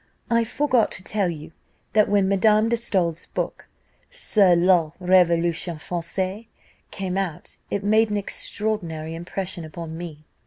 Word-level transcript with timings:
I 0.31 0.43
forgot 0.45 0.91
to 0.93 1.03
tell 1.03 1.29
you, 1.29 1.51
that 1.93 2.09
when 2.09 2.27
Madame 2.27 2.69
de 2.69 2.75
Staël's 2.75 3.27
book, 3.35 3.67
'Sur 4.09 4.55
la 4.55 4.93
Revolution 4.99 5.77
Française,' 5.77 6.47
came 6.89 7.19
out, 7.19 7.57
it 7.69 7.83
made 7.83 8.09
an 8.09 8.17
extraordinary 8.17 9.13
impression 9.13 9.63
upon 9.63 9.95
me. 9.95 10.25